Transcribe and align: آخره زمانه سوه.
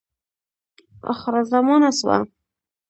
آخره 1.11 1.41
زمانه 1.51 1.89
سوه. 1.99 2.17